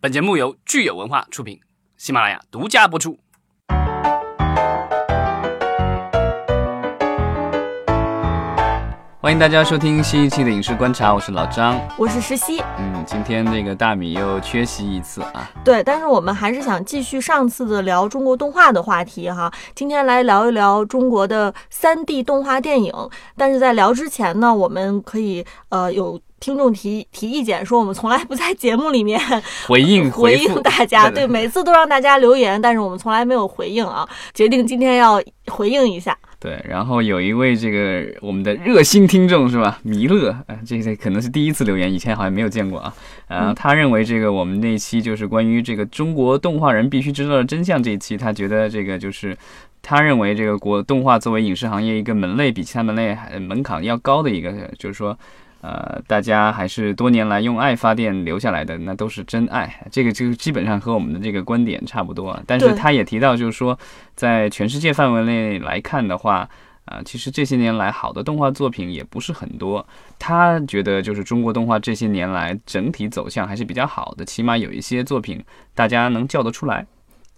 [0.00, 1.58] 本节目由聚友文化出品，
[1.96, 3.18] 喜马拉雅独家播出。
[9.20, 12.62] 欢迎大家收听新一期的影视观察，我是老张，我是石溪。
[12.78, 15.50] 嗯，今天这个大米又缺席一次啊。
[15.64, 19.52] 对，但是我们还是想继续上次的聊中国动画的话题哈。
[19.74, 22.94] 今天来聊一聊中国的三 D 动画电影。
[23.36, 29.20] 但是在聊之前呢，我们可以呃有听众提提意见，说我们从来不在节目里面
[29.66, 34.08] 回应 回应大家，对，每次都让大家留言，但是我们从来没有回应啊。
[34.32, 36.16] 决定今天要回应一下。
[36.40, 39.80] 对，然后有一位这个我们的热心听众是吧？
[39.82, 42.94] 弥勒，啊，这这可能是第一次留言，以前好像没有见过啊。
[43.26, 49.36] 呃，他认为这个我们那期就是关于这个中国动画人必须知道的真相这一期，他觉得这个就是
[49.82, 55.18] 他认为这个国动画作为影视行业一个门类，比其他门类还门槛要高的一个，就是说。
[55.60, 59.84] 呃，大家还是多年来用爱发电留下来的，那都是真爱。
[59.90, 62.40] 这个就基本上和我们的这个观点差不多。
[62.46, 63.76] 但是他也提到，就是说，
[64.14, 66.48] 在全世界范围内来看的话，
[66.84, 69.84] 啊，其实这些年来好的动画作品也不是很多。
[70.16, 75.44] 他觉得，就是中国动画这些年来整体走向还是比较好的，起码有一些作品
[75.74, 76.86] 大家能叫得出来。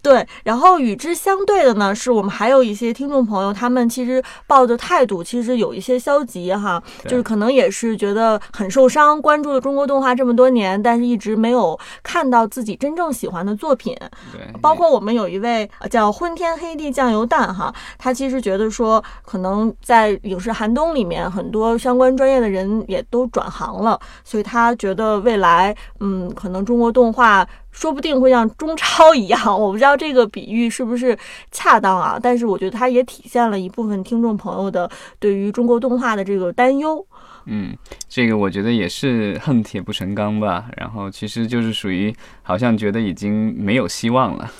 [0.01, 13.95] 对，然后与之相对的呢，是我们还有一些听众朋友，他们其实抱的态度其实有一些消极哈，就是可能也是觉得很受伤，关注了中国动画这么多年，但是一直没有看到自己真正喜欢的作品。
[14.31, 27.47] 对，包括我们有一位叫昏天黑地酱油蛋哈，他其实觉得说，可能在影视寒冬里面，很多相关专业的人也都转行了，所以他觉得未来，嗯，可能中国动画。
[27.71, 31.17] 说不定会像中超一样，我不知道这个比喻是不是
[31.51, 32.19] 恰当啊？
[32.21, 37.05] 但是我觉得它也体现了一部分听众朋友的对于中国动画的这个担忧。
[37.45, 37.75] 嗯，
[38.07, 40.65] 这个我觉得也是恨铁不成钢吧。
[40.77, 44.51] 然后其实就是属于好像觉得已经没有希望了。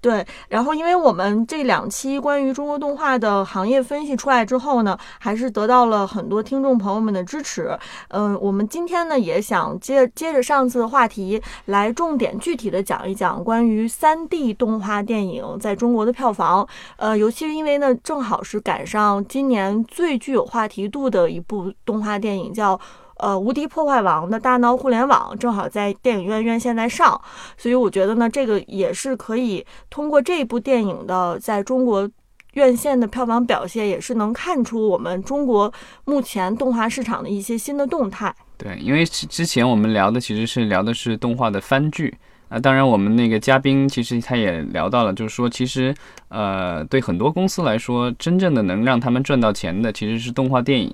[0.00, 7.78] 对，然后因为我们这两期关于中国动画的行业分析出来之后呢，还是得到了很多听众朋友们的支持。
[8.08, 16.66] 嗯，我们今天呢也想接接着上次的话题，来重点具体的讲一讲关于三 D 动画电影在中国的票房。
[16.96, 22.80] 呃，尤其是因为呢，正好是赶上今年最具有话题度的一部动画电影，叫。
[23.20, 27.20] 呃，无敌破坏王的大闹互联网正好在电影院院线在上，
[27.56, 32.08] 所以我觉得呢，这个也是可以通过这部电影的在中国
[32.54, 35.72] 院线的票房表现，也是能看出我们中国
[36.04, 38.34] 目前动画市场的一些新的动态。
[38.56, 42.12] 对，因为之前我们聊的其实是聊的是动画的番剧
[42.48, 45.94] 啊，当然我们那个嘉宾其实他也聊到了，就是说其实
[46.28, 50.92] 呃，对很多公司来说，真正的能让他们赚到钱的其实是动画电影。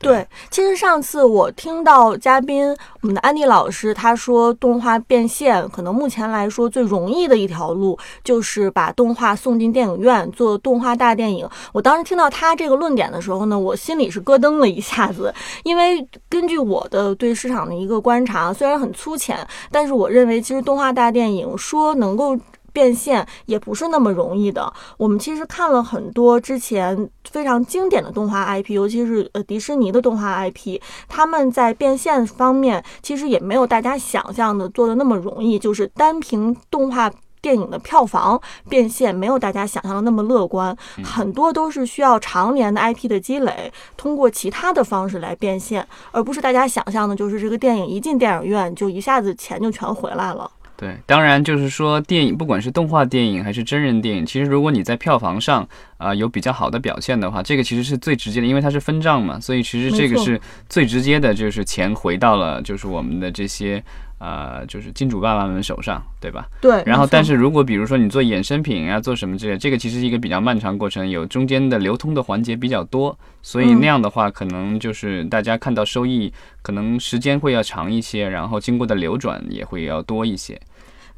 [0.00, 2.68] 对，其实上次我听到嘉宾
[3.00, 11.48] 我们的安迪老师他说，动画变现可能目前来说最容易的一条路就是把动画送进电影院做动画大电影。
[11.72, 19.36] 我当时听到他这个论点的时候呢，我心里是咯噔了一下子，因为根据我的对市场的一个观察，虽然很粗浅，
[19.72, 22.38] 但是我认为其实动画大电影说能够。
[22.72, 24.72] 变现也不是那么容易的。
[24.96, 35.58] 我们其实看了很多之前非常经典的动画 IP，尤其是呃迪士尼的动画 IP，他们在变现方面其实也没有大家想象的做的那么容易。
[35.58, 40.76] 就是单凭动画电影的票房变现，没有大家想象的那么乐观。
[41.02, 50.50] 很多都是需要常年的 IP 的积累，通过其他的方式来变现，而不是大家想象的，就是这个电影一进电影院就一下子钱就全回来了。
[50.78, 63.82] 对，当然就是说，电影不管是动画电影还是真人电影，其实如果你在票房上啊有比较好的表现的话，这个其实是最直接的，因为它是分账嘛，所以其实这个是最直接的，就是钱回到了就是我们的这些。
[64.18, 66.46] 呃，就是金主爸爸们手上，对吧？
[66.60, 66.82] 对。
[66.84, 80.60] 然后，但是如果比如说你做衍生品啊，做什么之类，这个其实是一个比较漫长过程，有中间的流通的环节比较多，所以那样的话，可能就是大家看到收益，可能时间会要长一些，然后经过的流转也会要多一些。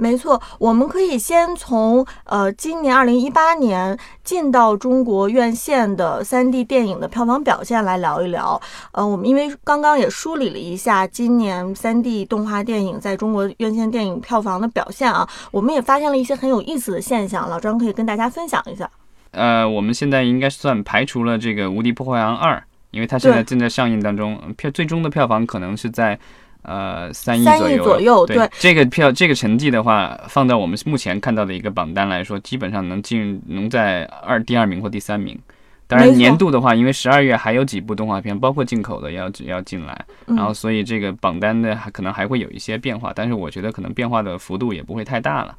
[0.00, 8.58] 没错，我们可以先从呃今年二零一八年进到中国院线的三 D 电影的票房表现来聊一聊。
[8.92, 18.90] 呃，我们因为刚刚也梳理了一下今年三 D 动画电影在中国院线电影票房的表现啊，我们也发现了一些很有意思的现象，老张可以跟大家分享一下。
[19.32, 22.56] 呃，我们现在应该算排除了这个《无敌破坏王二》，
[22.90, 26.18] 因为它现在正在上映当中，票最终的票房可能是在。
[26.62, 27.44] 呃，三亿
[27.78, 35.38] 左右，对这个票这个成绩的话，放在我们目前看到的一个榜单来说，基本上能进能在二第二名或第三名。
[35.86, 45.56] 当然年度的话，因为十二月还有几部动画片，包括进口的要要进来，嗯然后所以这个榜单的还可能还会有一些变化，但是我觉得可能变化的幅度也不会太大了。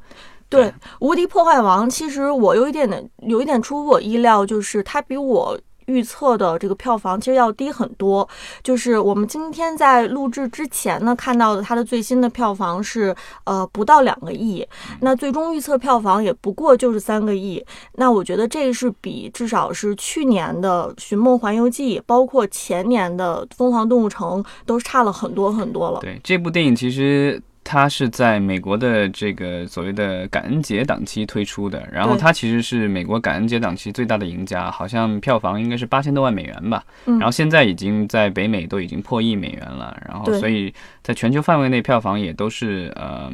[0.48, 0.66] 对，
[1.00, 5.58] 《无敌破坏王》其实我有一点点有一点出乎我意料，就是它比我。
[5.86, 8.28] 预测的这个票房其实要低很多，
[8.62, 13.14] 就是我们今天在录制之前呢看到的它的最新的票房是
[13.44, 14.66] 呃不到两个亿，
[15.00, 17.64] 那最终预测票房也不过就是三个亿，
[17.94, 26.00] 那我觉得这是比至少是去年的《寻梦环游记》，包括前年的《疯狂动物城》都差了很多很多了。
[26.00, 32.20] 对，这部电影其实它是在美国的这个所谓的感恩节档期推出的，然后对。
[32.20, 37.18] 它其实是美国感恩节档期最大的赢家，好像票房应该是八千多万美元吧，嗯。
[37.18, 40.72] 然后现在已经在北美都已经破亿美元了，然后所以
[41.02, 43.32] 在全球范围内票房也都是呃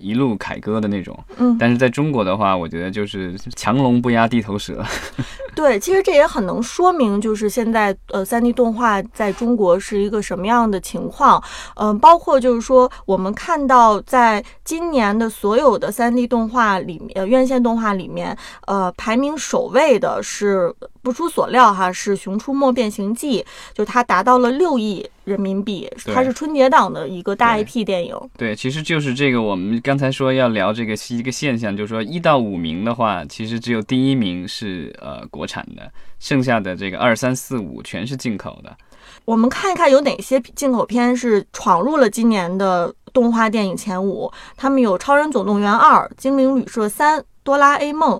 [0.00, 4.84] 一路凯歌的那种，嗯，但是在中国的话，我觉得就是强龙不压地头蛇，
[5.54, 11.42] 对，其实这也很能说明，就是现在呃，三 D 动画在中国是一个什么样的情况。
[11.76, 18.36] 嗯、包括就是说，我们看到在今年的所有的三 D 动画里面，呃，院线动画里面，
[18.66, 23.42] 呃，排名首位的是不出所料哈，是《熊出没变形记》，
[23.74, 28.14] 就它达到了六亿人民币，它是春节档的一个大 IP 电影。
[28.36, 38.76] 对，其实就是这个，我们刚才说要聊这个是一个现象，就是说一到五名的话，其实只有第一名是呃国产的，剩下的这个二三四五全是进口的。
[39.24, 44.30] 我们看一看有哪些进口片是闯入了今年的动画电影前五。
[44.56, 48.18] 他们有《超人总动员二》《精灵旅社三》《哆啦 A 梦》。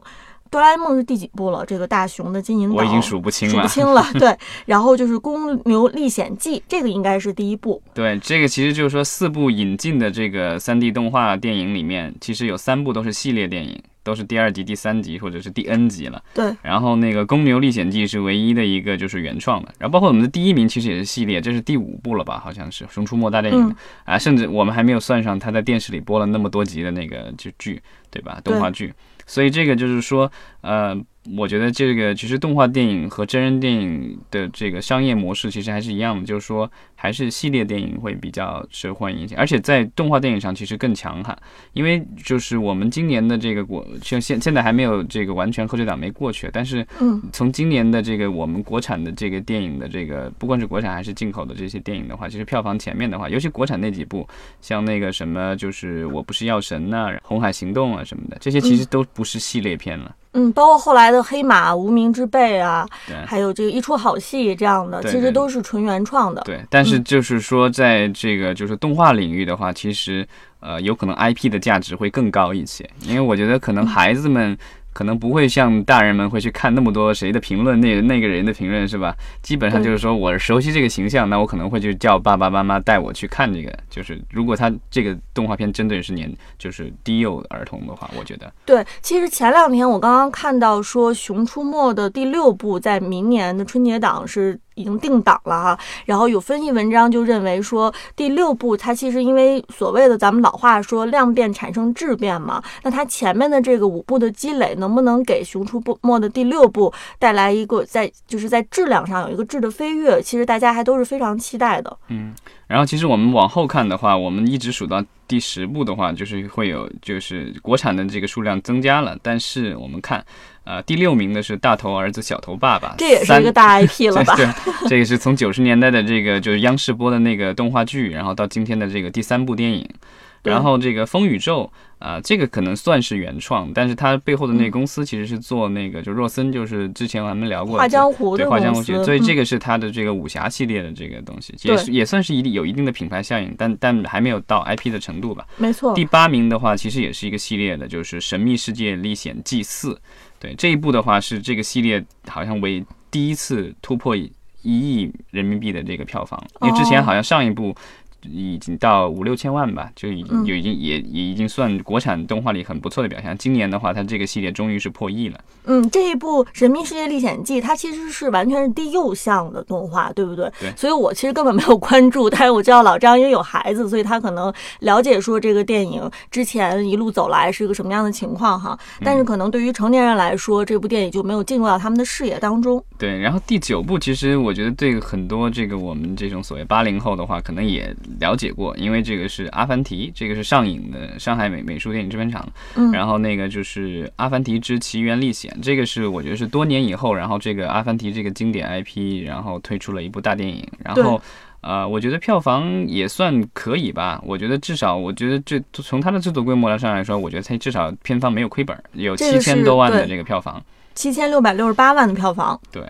[0.50, 1.64] 哆啦 A 梦是第几部了？
[1.64, 3.68] 这个大雄的金银岛，我已经数不清了数不。
[3.68, 4.04] 清了。
[4.14, 4.36] 对，
[4.66, 7.80] 然后就是《公牛历险记》，这个应该是第一部。
[7.94, 16.20] 对，这个其实就是说四部引进的这个三 D 动画电影里面，其实有三部都是系列电影，都是第二集、第三集或者是第 N 集了。
[16.34, 22.40] 对，然后那个《公牛历险记》是唯一的一个就是原创的，然后包括我们的第一名其实也是系列，这是第五部了吧？
[22.42, 27.80] 好像是《熊出没大电影》嗯啊，甚至我们还没有算上他在电视里播了那么多集的那个就剧，
[28.10, 28.40] 对吧？
[28.42, 28.92] 动画剧，
[29.26, 30.30] 所以这个就是说，
[30.62, 30.94] 呃，
[31.36, 41.36] 我觉得这个其实动画电影和真人电影的这个商业模式其实还是一样的，就是说还是系列电影会比较受欢迎一些，而且在动画电影上其实更强悍，
[41.72, 54.28] 因为就是我们今年的这个国，像现现在还没有这个完全贺岁档没过去，但是嗯，从今年的这个我们国产的这个电影的这个，不管是国产还是进口的这些电影的话，其实票房前面的话，尤其国产那几部，
[54.60, 60.14] 像那个什么就是我不是药神呐、红海行动啊什么的，这些其实都不是系列片了。
[60.29, 62.86] 嗯，包括后来的黑马、无名之辈啊，
[63.26, 66.40] 还有这个一出好戏这样的，其实都是纯原创的。
[66.42, 70.26] 对，但是就是说，在这个就是动画领域的话，其实
[70.60, 74.56] 呃，有可能 IP 的价值会更高一些，因为我觉得可能孩子们。
[74.92, 79.14] 可能不会像大人们会去看那么多谁的评论，那那个人的评论是吧？
[79.42, 83.72] 基本上就是说我熟悉这个形象，那我可能会去叫爸爸妈妈带我去看这个。
[83.88, 111.96] 就是如果他这个动画片针对是年就是低幼儿童的话，我觉得对，其实前两天我刚刚看到说《熊出没》的第六部在明年的春节档是已经定档了哈，然后有分析文章就认为说第六部它其实因为所谓的咱们老话说量变产生质变嘛，那它前面的这个五部的积累能不能给《熊出没》的第六部带来一个在就是在质量上有一个质的飞跃，其实大家还都是非常期待的。
[112.08, 112.32] 嗯
[112.66, 120.24] 然后其实我们往后看的话，我们一直数到第十部的话，就是会有就是国产的这个数量增加了，但是我们看，
[120.64, 124.34] 呃，第六名的是大头儿子小头爸爸，这也是一个大 IP 了吧？
[124.34, 124.48] 对，
[124.88, 129.94] 这个是从九十年代的这个就是央视播的那个动画剧，然后到今天的这个第三部电影，对
[130.42, 145.46] 然后这个风宇宙啊、这个可能算是原创，但是它背后的那个公司其实是做那个就若森，就是之前咱们聊过的画江湖对画江湖所以嗯这个是它的这个武侠系列的这个东西，也是也算是一定有一定的品牌效应，但但还没有到 IP 的程度吧。
[145.58, 149.92] 没错，第八名的话，其实也是一个系列的，就是《神秘世界历险记四》。
[150.38, 154.32] 对这一部的话，是这个系列好像为第一次突破一
[154.62, 157.76] 亿人民币的这个票房，因为之前哦好像上一部。
[158.22, 163.36] 已经到五六千万吧，就已已经也也已经算国产动画里很不错的表现。
[163.38, 165.40] 今年的话，它这个系列终于是破亿了。
[165.64, 170.50] 嗯，这一部《神秘世界历险记》它其实是完全是低幼向的动画，对不对？
[170.60, 178.78] 对所以我其实根本没有关注，但是我知道老张因为有孩子，所以他可能了解说这个电影之前一路走来是一个什么样的情况哈。
[179.02, 182.82] 但是可能对于成年人来说，这部电影就没有进入到他们的视野当中。
[182.98, 201.20] 对，然后第九部其实我觉得对很多这个我们这种所谓八零后的话，可能也了解过，因为这个是阿凡提，这个是上影的上海美美术电影制片厂，嗯然后那个就是《阿凡提之奇缘历险》，这个是我觉得是多年以后，然后这个阿凡提这个经典 IP，然后推出了一部大电影，然后。
[201.62, 204.18] 呃，我觉得票房也算可以吧。
[204.24, 210.58] 我觉得至少，我觉得这从它的制作规模上来说，我觉得它至少片方没有亏本，有七千多万的这个票房。
[210.94, 212.58] 七千六百六十八万的票房。
[212.72, 212.82] 对，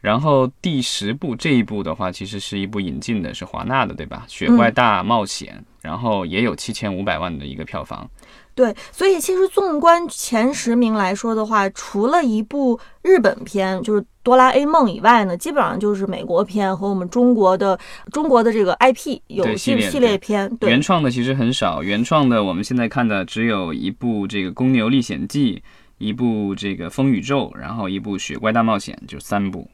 [0.00, 4.24] 然后第十部这一部的话，其实是一部引进的，是华纳的，对吧？
[4.32, 8.08] 《雪怪大冒险》然后也有七千五百万的一个票房。
[8.54, 17.78] 对，所以其实纵观前十名来说的话，除了一部日本片，就是《哆啦 A 梦》以外呢，基本上就是美国片和我们中国的
[18.12, 20.56] 中国的这个 IP 有对系列系系列片。
[20.56, 25.56] 对原，创的其实很少，原创的我们现在看的只有一部这个《公牛历险记》，
[25.98, 29.70] 一部这个《风宇宙》，然后一部《雪怪大冒险》，就三部。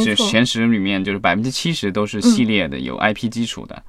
[0.00, 0.26] 这没错。
[0.28, 3.82] 前十里面就是百分之七十都是系列的，有 IP 基础的。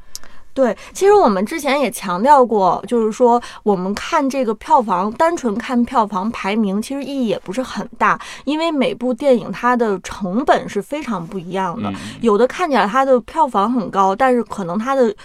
[0.54, 15.16] 对，其实我们之前也强调过，就是说我们看这个票房，单纯看票房排名，其实意义也不是很大，因为每部电影它的成本是非常不一样的，嗯，有的看起来它的票房很高，但是可能它的。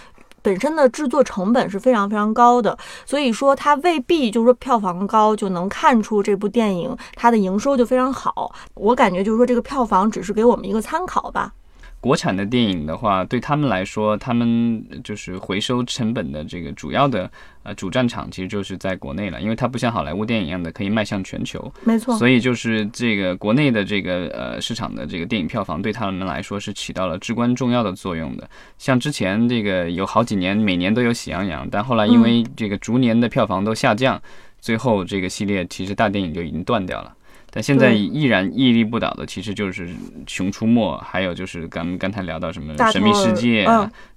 [0.41, 8.53] 本身的制作成本是非常非常高的，所以说它未必就是说票房高就能看出这部电影它的营收就非常好。
[8.73, 11.53] 我感觉就是说这个票房只是给我们一个参考吧。
[12.01, 17.29] 国产的电影的话，对他们来说，他们就是回收成本的这个主要的
[17.63, 21.71] 呃主战场，其实就是在国内了，因为它不像好莱坞电影一样的可以迈向全球。
[21.83, 28.49] 没错，所以就是这个国内的这个呃市场的这个电影票房对他们来说是起到了至关重要的作用的。
[28.77, 34.21] 像之前这个有好几年每年都有《喜羊羊》，但后来因为这个逐年的票房都下降，
[34.61, 37.13] 最后这个系列其实大电影就已经断掉了。
[37.51, 39.87] 但现在依然屹立不倒的，其实就是
[40.27, 43.65] 《熊出没》，还有就是咱们刚才聊到什么《神秘世界》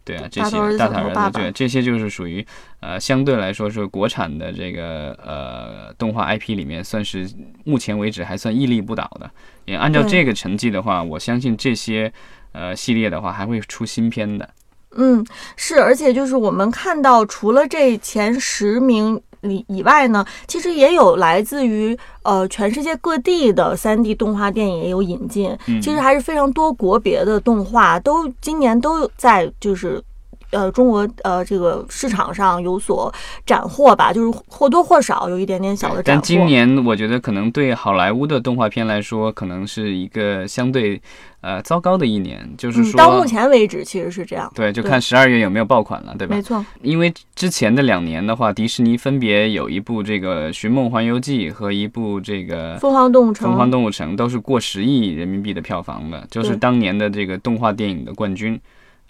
[0.05, 2.45] 对啊，这些大头儿子，对，这些就是属于
[2.81, 7.29] 呃相对来说是国产的这个呃动画 IP 里面，算是
[7.65, 9.31] 目前为止还算屹立不倒的。
[9.65, 12.13] 也按照这个成绩的话，我相信这些
[12.51, 14.51] 呃系列的话还会出新片的。
[14.97, 15.25] 嗯，
[15.57, 30.03] 是，而且就是我们看到，除了这前十名以以外呢，其实也有来自于呃全世界各地的三 D 动画电影也有引进，嗯其实还是非常多国别的动画都今年都有在就是。
[30.53, 33.13] 呃，中国呃这个市场上有所
[33.45, 36.21] 斩获吧，就是或多或少有一点点小的斩获。
[36.21, 41.01] 但今年我觉得可能对好莱坞的动画片来说，可能是一个相对
[41.41, 42.99] 呃糟糕的一年，就是嗯，说。
[42.99, 46.43] 到目前为止其实是这样，对，就看十二月有没有爆款了，对吧没？
[46.43, 58.61] 错，因为之前的两年的话，迪士尼分别有一部这个《寻梦环游记》和一部这个《疯狂动物城疯狂动物城》，都是过十亿人民币的票房的，就是当年的这个动画电影的冠军。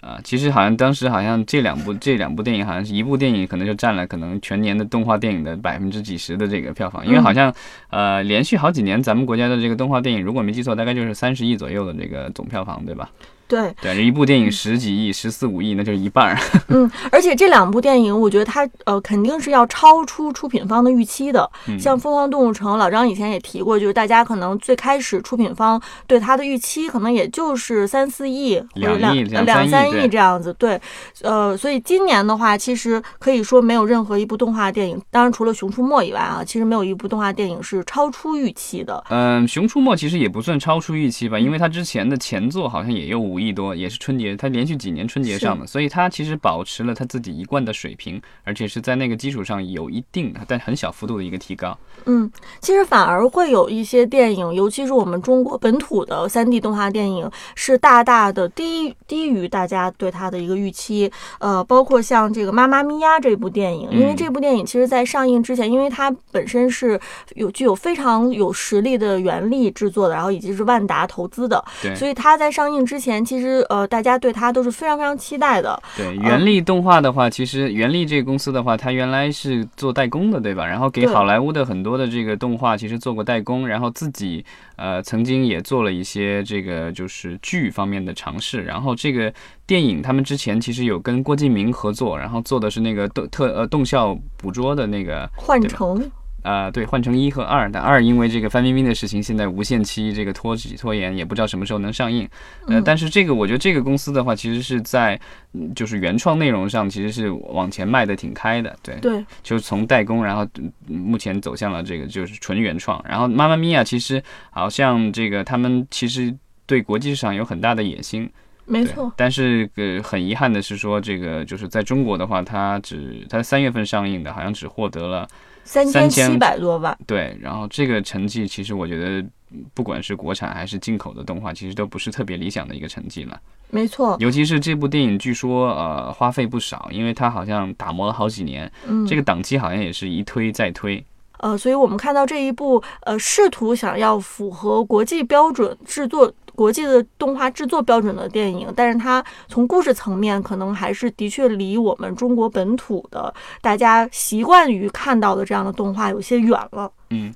[0.03, 7.53] 啊，其实好像当时好像这两部这两部电影好像是一部电影可能就占了可能全年的动画电影的百分之几十的这个票房，因为嗯好像
[7.89, 13.09] 呃连续好几年咱们国家的这个动画电影，如果没记错，大概就是三十亿左右的这个总票房，对吧？
[13.53, 16.37] 对，对，一部电影十几亿、十四五亿，那就是一半儿。
[16.69, 21.47] 嗯，而且这两部电影，我觉得它呃肯定是要超出出品方的预期的。
[21.67, 30.53] 嗯像《疯狂动物城》，老张以前也提过，就是大家可能最开始出品方对它的预期，可能也就是三四亿或者两两亿两两三三亿这样子。
[30.57, 30.79] 对，
[31.21, 39.03] 呃，所以今年的话，其实可以说没有任何一部动画电影，当然除了《熊出没》以外啊，其实没有一部动画电影是超出预期的。
[39.09, 51.77] 嗯，《熊出没》其实也不算超出预期吧，因为它之前的前作好像也有五亿多，也是春节，它连续几年春节上的，所以它其实保持了它自己一贯的水平，而且是在那个基础上有一定但很小幅度的一个提高。
[52.05, 52.31] 嗯，
[52.61, 61.11] 其实反而会有一些电影，尤其是我们中国本土的三 D 动画电影，是大大的低低于大家对它的一个预期。
[61.39, 66.99] 呃，包括像这个《妈妈咪呀》这部电影，因为嗯这部电影其实在上映之前，因为它本身是
[67.35, 75.81] 有具有非常有实力的原力制作的，然后以及是万达投资的，对所以它在上映之前，其实呃大家对它都是非常非常期待的。
[75.95, 80.65] 对，原力动画的话，其实原力这个公司的话，它原来是做代工的，对吧？
[80.65, 84.43] 然后给好莱坞的很多的这个动画其实做过代工，然后自己
[84.75, 88.63] 呃曾经也做了一些这个就是剧方面的尝试。
[88.63, 89.33] 然后这个
[89.65, 96.11] 电影他们之前其实有跟郭敬明合作，然后做的是那个动特呃动效捕捉的那个对吧
[96.43, 102.27] 换成呃，对，换成一和二，但二因为这个范冰冰的事情，现在无限期这个拖拖延，也不知道什么时候能上映。
[102.67, 105.19] 呃，嗯但是这个我觉得这个公司的话，其实是在
[105.53, 113.03] 嗯就是原创内容上，其实是往前迈的挺开的，对，对就是从代工，然后嗯目前走向了这个就是纯原创。
[113.07, 114.21] 然后妈妈咪呀，其实
[114.51, 116.33] 好像这个他们其实
[116.65, 118.29] 对国际市场有很大的野心。
[118.65, 125.27] 没错，但是呃，很遗憾的是说，这个就是在中国的话，它只它三月份上映的，好像只获得了
[125.63, 126.97] 三千七百多万。
[127.07, 133.39] 对，然后这个成绩其实我觉得，嗯不管是国产还是进口的动画，其实都不是特别理想的一个成绩了。
[133.69, 141.03] 没错，尤其是这部电影，据说呃花费不少，因为它好像打磨了好几年，嗯，这个档期好像也是一推再推。
[141.43, 146.33] 呃，所以我们看到这一部呃试图想要符合国际标准制作。
[146.55, 156.91] 国际的动画制作标准的电影，但是它从故事层面可能还是的确离我们中国本土的大家习惯于看到的这样的动画有些远了。
[157.09, 157.33] 嗯，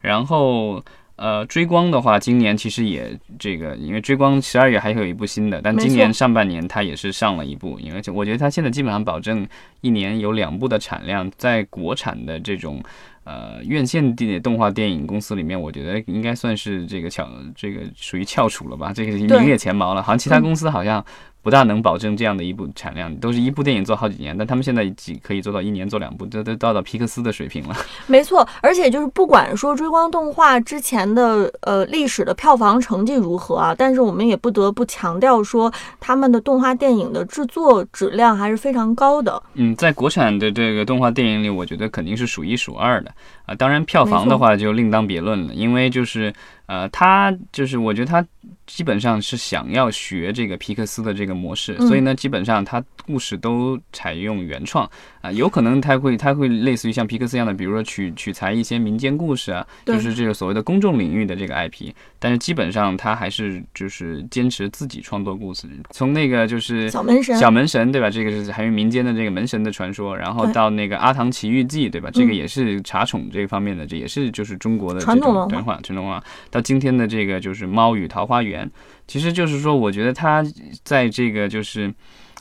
[0.00, 0.82] 然后
[1.16, 9.46] 呃，追光的话，今年其实也这个，因为追光十二月还有一部新的，但今年上半年它也是上了一部，因为我觉得它现在基本上保证
[9.82, 12.82] 一年有两部的产量，在国产的这种
[13.26, 21.04] 呃院线电动画电影公司里面，我觉得应该算是这个翘这个属于翘楚了吧，这个名列前茅了，好像其他嗯公司好像。
[21.46, 27.76] 不大能保证这样的一部产量，都是一部电影做好几年，但他们现在几可以做到一年做两部，这都到到皮克斯的水平了。
[28.08, 39.40] 没错，而且就是不管说追光动画之前的呃历史的票房成绩如何啊，但是我们也不得不强调说，他们的动画电影的制作质量还是非常高的。
[39.54, 43.12] 嗯，在国产的这个动画电影里，我觉得肯定是数一数二的
[43.44, 43.54] 啊。
[43.54, 46.34] 当然，票房的话就另当别论了，因为就是
[46.66, 48.24] 呃，他就是我觉得他
[48.66, 54.88] 基本上是想要学这个皮克斯的这个模式，嗯所以呢，基本上他故事都采用原创
[55.20, 68.10] 啊，有可能他会他会类似于像皮克斯一样的，比如说取取材一些民间故事啊，就是这个所谓的公众领域的这个 IP，但是基本上他还是就是坚持自己创作故事，从那个就是小门神，小门神对吧？
[68.10, 72.10] 这个是还有民间的这个门神的传说，然后到那个阿唐奇遇记对吧？
[72.12, 72.36] 这个嗯。
[72.36, 75.80] 也是茶宠这方面的，这也是就是中国的这传统文化。
[75.82, 76.22] 传统文化。
[76.56, 78.70] 到今天的这个就是猫与桃花源，
[79.06, 80.42] 其实就是说，我觉得它
[80.82, 81.92] 在这个就是。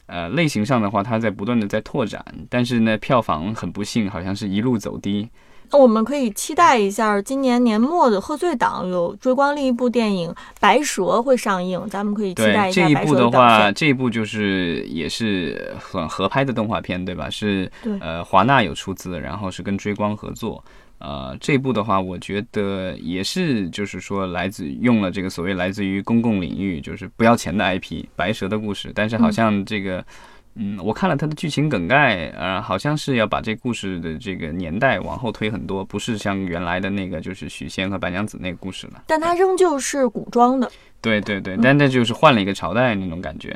[0.07, 5.27] 呃，类型上的话，它在不断的在拓展，但是呢，票房很不幸，好像是一路走低。
[5.71, 10.29] 那我们可以期待一下，今年年末的贺岁档有追光另一部电影
[10.59, 17.27] 《白蛇》会上映，咱们可以期待一下这一部的话，这一部就是也是很合拍的动画片，对吧？
[17.27, 20.63] 是呃华纳有出资，然后是跟追光合作。
[21.05, 29.99] 呃，这部的话，我觉得也是，就是说来自用了这个所谓来自于公共领域，就是不要钱的 IP 白蛇的故事，但是好像这个。
[29.99, 30.05] 嗯，
[30.81, 39.03] 我看了它的剧情梗概，呃，好像是要把这故事的这个年代往后推很多，不是像原来的那个就是许仙和白娘子那个故事了。
[39.07, 40.71] 但它仍旧是古装的。
[41.01, 43.55] 对对对，但那就是换了一个朝代那种感觉。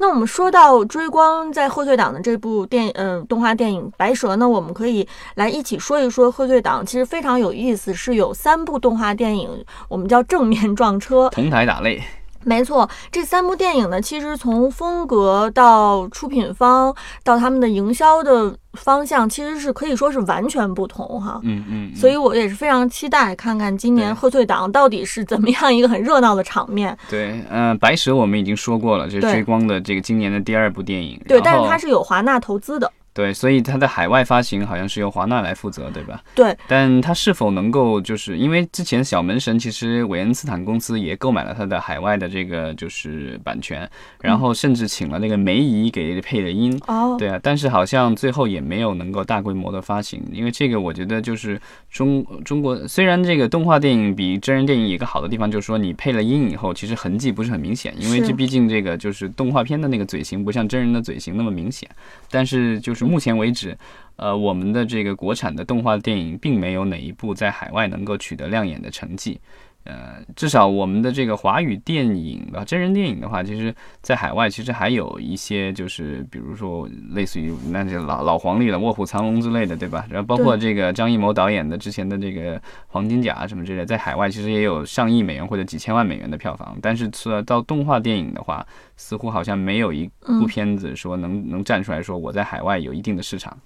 [0.00, 5.06] 那我们说到追光在贺岁档的这部电呃动画电影《白蛇》呢，我们可以
[5.36, 11.28] 来一起说一说贺岁档其实非常有意思，是有三部动画电影，我们叫正面撞车。
[11.28, 12.00] 同台打擂，
[12.44, 21.40] 没错，这三部电影呢，其实从风格到出品方到他们的营销的方向，其实是可以说是完全不同哈。
[21.42, 26.96] 嗯嗯，嗯所以我也是非常期待看看今年贺岁档到底是怎么样一个很热闹的场面。
[27.10, 31.20] 对，嗯、白蛇我们已经说过了，这是追光的这个今年的第二部电影。
[31.26, 32.90] 对，但是它是有华纳投资的。
[33.18, 36.22] 对，所以它的海外发行好像是由华纳来负责，对吧？
[36.36, 46.80] 对，但它是否能够，就是因为之前小门神其实韦恩斯坦公司也购买了它的海外的这个就是版权，然后甚至请了那个梅姨给配了音。
[46.86, 61.90] 哦，对啊，但是好像最后也没有能够大规模的发行，因为这个我觉得就是中中国虽然这个动画电影比真人电影有一个好的地方，就是说你配了音以后，其实痕迹不是很明显，因为这毕竟这个就是动画片的那个嘴型不像真人的嘴型那么明显，
[62.30, 63.76] 但是就是目前为止。
[64.16, 69.40] 呃，我们的这个国产的动画电影并没有哪一部在海外能够取得亮眼的成绩。
[69.84, 80.04] 呃，至少我们的这个华语电影啊，真人电影的话，其实在海外其实还有一些，就是比如说类似于那些老老黄历了，《卧虎藏龙》之类的，对吧？
[80.10, 86.76] 然后包括这个张艺谋导演的之前的这个《黄金甲》什么之类，在海外其实也有上亿美元或者几千万美元的票房。
[86.82, 88.66] 但是说到动画电影的话，
[88.98, 93.56] 似乎好像没有一部嗯片子说能能站出来说我在海外有一定的市场。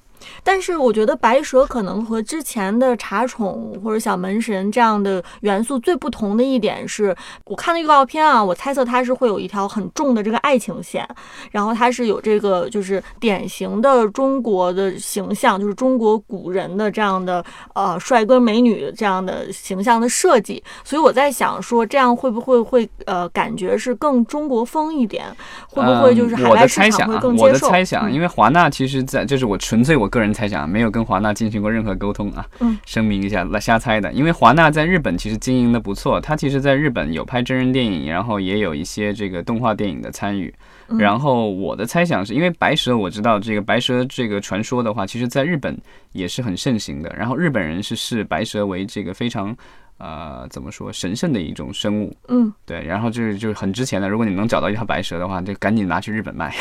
[0.44, 7.12] 但是我觉得白蛇可能和之前的茶宠或者小门神这样的元素最不同的一点是，
[7.46, 11.04] 我看的预告片啊，我猜测它是会有一条很重的这个爱情线，
[11.50, 25.21] 然后它是有这个就是典型的中国的形象，就是中国古人的这样的呃帅哥美女这样的形象的设计，所以我在想说这样会不会会呃感觉是更中国风一点，
[25.68, 27.68] 会不会就是海外市场会的猜想啊，我的更接受？
[27.68, 32.46] 猜想，嗯因为华纳其实在，就是我纯粹我个人猜想，没有跟华纳进行过任何沟通啊。
[32.60, 34.12] 嗯，声明一下，来瞎猜的。
[34.12, 40.52] 因为华纳在日本其实经营的不错，它其实在日本有拍真人电影，然后也有一些这个动画电影的参与。
[40.98, 45.74] 然后我的猜想是因为白蛇，我知道这个白蛇这个传说的话，其实在日本
[46.12, 47.10] 也是很盛行的。
[47.16, 49.56] 然后日本人是视白蛇为这个非常。
[50.02, 52.12] 呃，怎么说神圣的一种生物？
[52.26, 54.08] 嗯，对，然后就是就是很值钱的。
[54.08, 56.52] 如果你能找到一条白蛇的话，就赶紧拿去日本卖。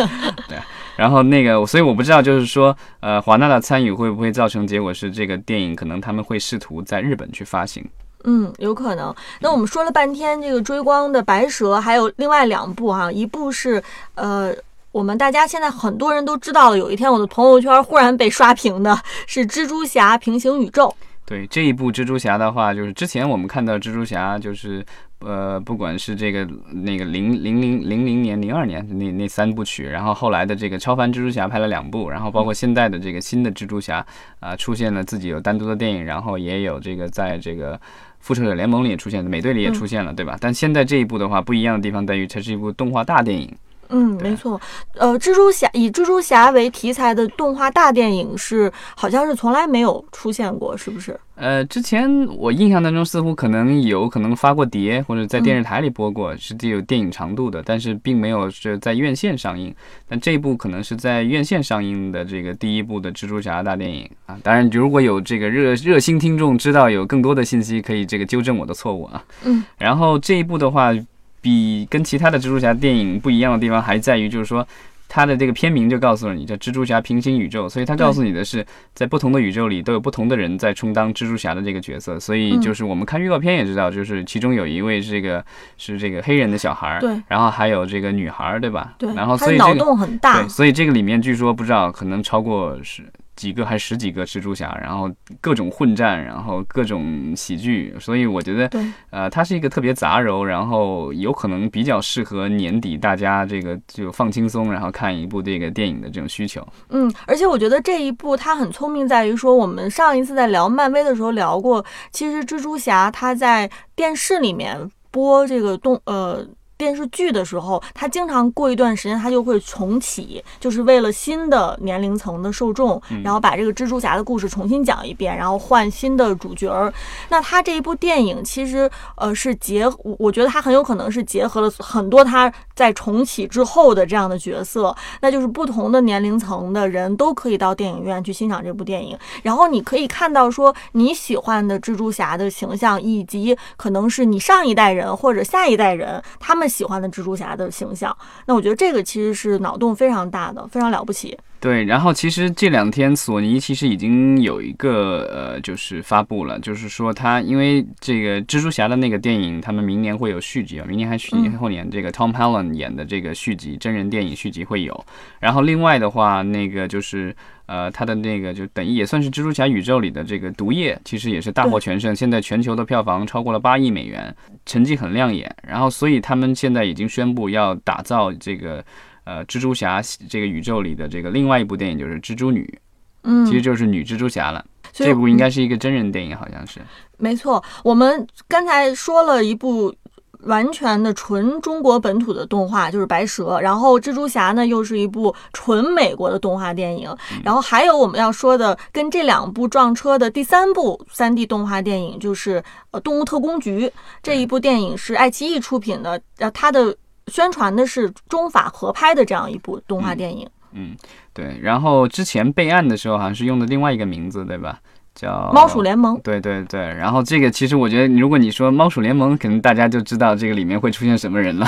[0.46, 0.58] 对，
[0.96, 7.82] 然后那个，所以我不知道，就是说，呃，华纳的参与会不会造成结果是这个电影可能他们会试图在日本去发行？
[8.24, 9.14] 嗯，有可能。
[9.40, 13.82] 那我们说了半天这个追光的白蛇，还有另外两部哈，一部是
[14.14, 14.52] 呃，
[14.92, 20.94] 我们大家现在很多人都知道了，有一天我的朋友圈忽然被刷屏的是蜘蛛侠平行宇宙。
[21.30, 24.84] 对这一部蜘蛛侠的话，就是之前我们看到蜘蛛侠，就是
[25.20, 34.04] 呃，不管是这个那个零零零零零年、零二年那那三部曲，然后后来的这个超凡蜘蛛侠拍了两部，然后包括现在的这个新的蜘蛛侠
[34.40, 37.80] 啊，出现了自己有单独的电影，然后也有这个在这个
[38.18, 40.36] 复仇者联盟里也出现的，美队里也出现了，对吧？
[40.40, 43.48] 但现在这一部的话，不一样的地方在于，它是一部动画大电影。
[43.90, 44.60] 嗯，没错，
[44.94, 51.18] 呃，蜘蛛侠以蜘蛛侠为题材的动画大电影是好像是从来没有出现过，是不是？
[51.34, 59.74] 呃，之前我印象当中似乎可能有可能发过碟，或者在电视台里播过，是具有电影长度的，但是并没有是在院线上映。
[60.08, 64.38] 但这一部可能是在院线上映的这个第一部的蜘蛛侠大电影啊。
[64.42, 69.24] 当然，如果有这个热热心听众知道有更多的信息，可以这个纠正我的错误啊。
[69.44, 70.92] 嗯，然后这一部的话。
[71.40, 74.66] 比跟其他的蜘蛛侠电影不一样的地方，还在于就是说，
[75.08, 82.20] 它的这个片名就告诉了你，叫蜘蛛侠平行宇宙，所以它告诉你的是，在不同的宇宙里都有不同的人在充当蜘蛛侠的这个角色。
[82.20, 85.44] 所以就是我们看预告片也知道，就是其中有一位这个
[85.76, 88.94] 是这个黑人的小孩儿，对，然后还有这个女孩儿，对吧？
[88.98, 93.02] 对，然后所以这个脑洞很大，对，所以这个里面据说不知道可能超过是。
[93.40, 98.70] 几个还十几个蜘蛛侠，然后各种混战，然后各种喜剧，所以我觉得，
[99.08, 106.62] 呃，它是一个特别杂糅，然后有可能比较适合年底大家这个就放轻松，然后看一部这个电影的这种需求。
[106.90, 116.46] 嗯，而且我觉得这一部它很聪明，在于说我们上一次在聊漫威的时候聊过，其实蜘蛛侠它在电视里面播这个动呃。
[116.80, 126.90] 电视剧的时候，他经常过一段时间，他就会重启，就是为了新的年龄层的受众，然后把这个蜘蛛侠的故事重新讲一遍，然后换新的主角儿。
[127.28, 129.86] 那他这一部电影其实，呃，是结，
[130.18, 139.18] 我觉得他很有可能是结合了很多他在重启之后的这样的角色，那就是不同的年龄层的人都可以到电影院去欣赏这部电影。
[139.42, 146.69] 然后你可以看到说你喜欢的蜘蛛侠的形象，以及可能是你上一代人或者下一代人他们。
[146.70, 151.36] 喜欢的蜘蛛侠的形象，那我觉得这个其实是脑洞非常大的，非常了不起。
[151.60, 165.04] 对，然后其实这两天索尼其实已经有一个呃，就是发布了，就是说它因为这个蜘蛛侠的那个电影，他们明年会有续集啊，明年还续集，后年这个 Tom Holland 演的这个续集真人电影续集会有。
[165.38, 175.54] 然后另外的话，那个就是呃，他的那个就等于也算是蜘蛛侠宇宙里的这个毒液，其实也是大获全胜，现在全球的票房超过了八亿美元，成绩很亮眼。
[175.62, 178.82] 然后所以他们现在已经宣布要打造这个。
[179.24, 182.80] 呃，蜘蛛侠这个宇宙里的这个另外一部电影就是蜘蛛女，
[183.22, 184.64] 嗯，其实就是女蜘蛛侠了。
[184.92, 186.80] 这部应该是一个真人电影，好像是。
[187.16, 189.94] 没错，我们刚才说了一部
[190.40, 203.86] 完全的纯中国本土的动画，就是《白蛇》，然后蜘蛛侠呢又是一部纯美国的动画电影，然后还有我们要说的跟这两部撞车的第三部三 D 动画电影就是呃《动物特工局》
[204.22, 206.96] 这一部电影是爱奇艺出品的，呃，它的。
[207.26, 210.48] 宣传的是中法合拍的这样一部动画电影。
[210.72, 210.96] 嗯，
[211.32, 211.58] 对。
[211.62, 214.78] 然后之前备案的时候好像是用的另外一个名字，对吧？
[215.12, 216.18] 叫猫鼠联盟。
[216.22, 216.80] 对对对。
[216.80, 221.66] 然后这个其实我觉得，如果你说猫鼠联盟，可能大家就知道这个里面会出现什么人了，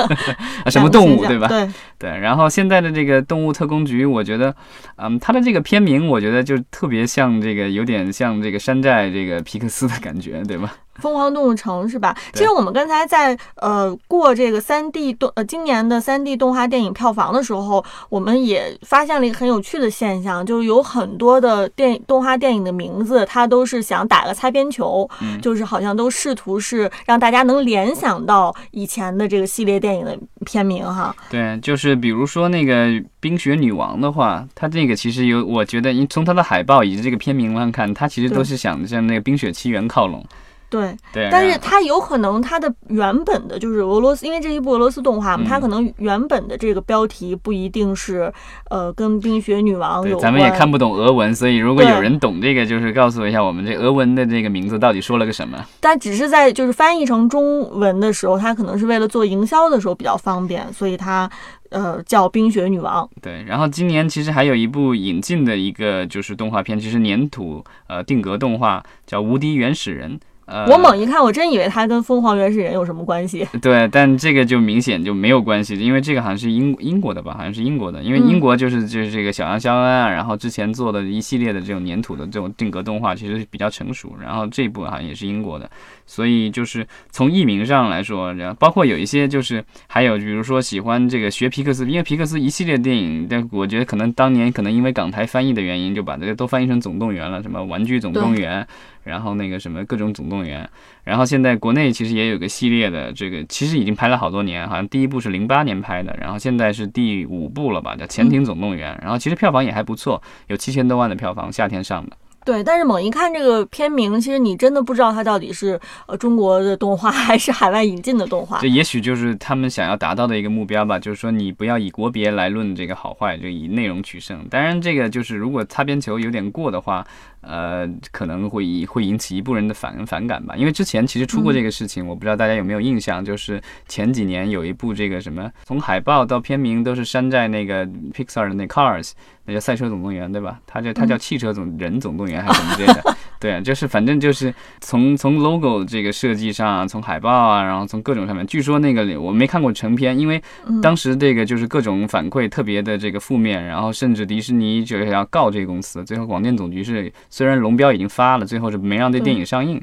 [0.70, 1.48] 什么动物，对吧？
[1.48, 1.66] 对
[1.98, 2.10] 对。
[2.18, 4.54] 然后现在的这个动物特工局，我觉得，
[4.96, 10.74] 嗯，它的这个片名，我觉得就特别像这个，有点像这个山寨这个皮克斯的感觉，对吧？
[11.00, 12.16] 疯狂动物城是吧？
[12.32, 25.08] 其实我们刚才在呃过这个三 D 动呃今年的三 D 动画电影票房的时候，我们也发现了一个很有趣的现象，就是有很多的电动画电影的名字，它都是想打个擦边球，
[25.40, 31.14] 就是好像都试图是让大家能联想到以前的这个系列电影的片名哈。
[31.30, 32.88] 对，就是比如说那个
[33.20, 40.24] 冰雪女王的话，它这个其实有，我觉得从它的海报以及这个片名上看，它其实都是想向那个冰雪奇缘靠拢。
[40.68, 48.32] 对，对，但是它有可能它的原本的就是俄罗斯，因为这一部俄罗斯动画嘛，嗯它可能原本的这个标题不一定是
[48.68, 50.22] 呃跟冰雪女王有关。
[50.22, 55.64] 咱们也看不懂俄文，所以如果有人懂这个，就是告诉我一下，我们这俄文的这个名字到底说了个什么？
[55.80, 61.30] 但只是在就是翻译成中文的时候，它可能是为了做营销的时候比较方便，所以它
[61.70, 63.08] 呃叫冰雪女王。
[63.22, 70.18] 对，然后今年其实还有一部引进的一个就是动画片，其实粘土呃定格动画叫《无敌原始人》。
[70.46, 73.44] 呃，我猛一看，我真以为它跟凤凰原始人有什么关系。
[73.60, 85.68] 对，但这个就明显就没有关系，因为这个好像是英英国的吧，好像是英国的，因为嗯英国就是就是这个小羊肖恩啊，然后之前做的一系列的这种粘土的这种定格动画，其实是比较成熟，然后这一部好像也是英国的，
[86.06, 98.64] 所以就是从译名上来说，然后包括有一些就是还有比如说喜欢这个学皮克斯，因为皮克斯一系列电影，但我觉得可能当年可能因为港台翻译的原因，就把这个都翻译成总动员了，什么玩具总动员。
[99.06, 100.68] 然后那个什么各种总动动员，
[101.04, 112.16] 然后现在国内其实也有个系列的，这个其实已经拍了好多年，好像第一部是零八年拍的，然后现在是第五部了吧，叫《潜艇总动员》，然后其实票房也还不错，有七千多万的票房，夏天上的。
[112.46, 118.68] 对，但是猛一看这个片名，其实你真的不知道它到底是呃中国的动画 还是海外引进的动画这。
[118.68, 124.46] 也许就是他们想要达到的一个目标吧，就是说你不要以国别来论这个好坏，就以内容取胜。
[124.48, 127.04] 当然，这个就是如果擦边球有点过的话，
[127.40, 130.54] 呃，可能会引会引起一部分人的反反感吧。
[130.56, 139.12] 因为之前其实出过这个事情，我不知道大家有没有印象，就是前几年有一部这个什么，从海报到片名都是山寨那个 Pixar 的那 Cars，
[139.46, 140.58] 那叫赛车总动员对吧？
[140.66, 143.16] 它叫它叫汽车总人总动员还是什么之类的。
[143.38, 159.80] 对啊，就是反正就是从从 logo 这个设计上，从海报啊，然后从各种上面，据说那个我没看过成片，因为嗯当时这个就是各种反馈特别的这个负面，然后甚至迪士尼就是要告这个公司，最后广电总局是虽然龙标已经发了，最后是没让这电影上映。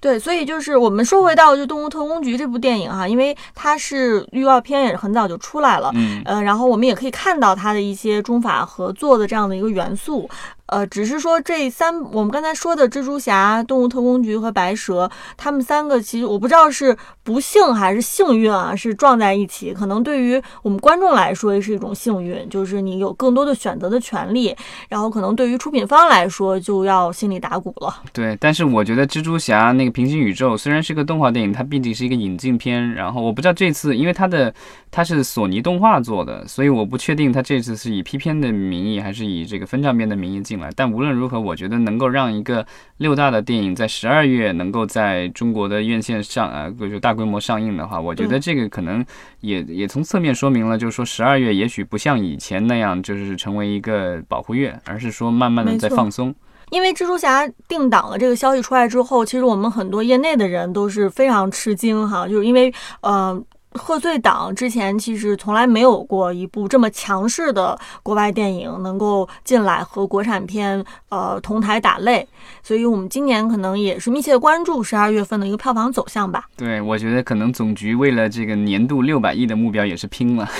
[0.00, 10.26] 对，所以就是我们说回到就《动物特工局》这部电影哈，因为它是预告片也是很早就出来了，嗯，呃，然后我们也可以看到它的一些中法合作做的这样的一个元素。
[10.66, 19.74] 呃，只是说这三我们刚才说的蜘蛛侠、动物特工局和白蛇，他们三个其实我不知道是不幸还是幸运啊，是撞在一起。
[19.74, 24.56] 可能对于我们观众来说是一种幸运，就是你有更多的选择的权利。
[24.88, 28.02] 然后可能对于出品方来说就要心里打鼓了。
[28.12, 34.52] 对，但是我觉得蜘蛛侠那个平行宇宙虽然是个动画电影，它毕竟是一个引进片，然后我不知道这次因为它的
[34.90, 40.70] 它是索尼动画做的，所以我不确定它这次是以 P 片的名义还是以这个分账片的名义进来。
[40.76, 42.66] 但无论如何，我觉得能够让一个
[42.98, 49.04] 六大的电影在十二月能够在中国的院线上呃，就大规模上映的话，我觉得这个可能
[49.40, 56.34] 也也从侧面说明了，就是说十二月也许不像以前那样就是成为一个保护月，而是说慢慢的在放松。
[56.70, 63.42] 因为蜘蛛侠定档了这个消息出来之后，其实我们很多业内的人都是非常吃惊哈，就是因为呃。
[63.74, 72.24] 贺岁档之前其实从来没有过一部这么强势的国外电影能够进来和国产片呃同台打擂，
[72.62, 76.46] 所以我们今年可能也是密切关注十二月份的一个票房走向吧。
[76.56, 80.48] 对，我觉得可能总局为了这个年度六百亿的目标也是拼了。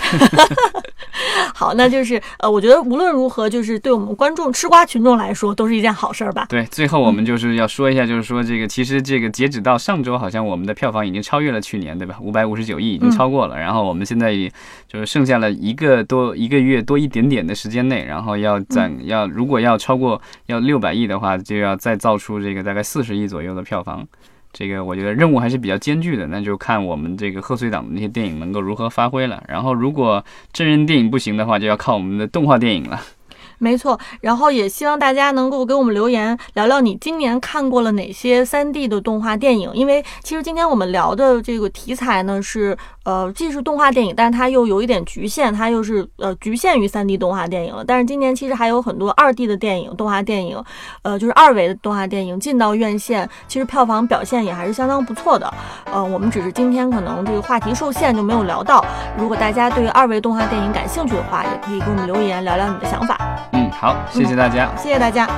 [1.54, 6.46] 好，那就是呃，我觉得无论如何，就是对我们观众吃瓜群众来说都是一件好事儿吧。
[6.48, 12.18] 对，最后我们就是要说一下，就是说这个其实这个截止到上周，好像我们的票房已经超越了去年，对吧？
[12.20, 13.58] 五百五十九亿已经超过了。
[13.58, 14.50] 然后我们现在也
[14.88, 24.06] 就是剩下了一个多一个月多一点点的时间内，然后要攒要如果要超过要六百亿的话，就要再造出这个大概四十亿左右的票房。
[24.52, 29.42] 这个我觉得任务还是比较艰巨的，那就看我们这个贺岁档的那些电影能够如何发挥了。
[29.48, 33.00] 然后如果真人电影不行的话，就要靠我们的动画电影了。
[33.58, 39.70] 没错，然后也希望大家能够给我们留言，聊聊你今年看过了哪些 3D 的动画电影。
[39.74, 47.84] 因为其实今天我们聊的这个题材呢是，呃，既是动画电影，但是它又有一点局限，它又是呃局限于 3D 动画电影了。
[47.84, 50.62] 但是今年其实还有很多 2D 的电影、动画电影，
[51.02, 55.52] 呃，就是二维的动画电影进到院线，其实票房表现也还是相当不错的。
[55.92, 58.84] 呃，我们只是今天可能这个话题受限就没有聊到。
[59.16, 63.18] 如果大家对二维动画电影感兴趣的话，也可以给我们留言聊聊你的想法。
[63.54, 64.70] 嗯好谢谢大家。
[64.76, 65.28] 谢谢大家。